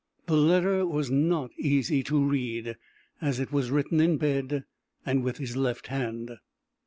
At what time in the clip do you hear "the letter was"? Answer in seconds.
0.25-1.11